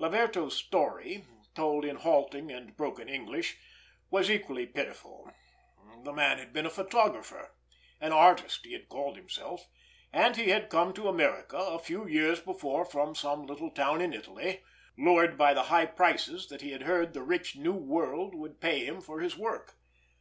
[0.00, 1.24] Laverto's story,
[1.54, 3.56] told in halting and broken English,
[4.10, 5.30] was equally pitiful.
[6.02, 7.54] The man had been a photographer,
[8.00, 9.68] an artist he had called himself,
[10.12, 14.12] and he had come to America a few years before from some little town in
[14.12, 14.60] Italy,
[14.98, 18.84] lured by the high prices that he had heard the rich New World would pay
[18.84, 19.76] him for his work.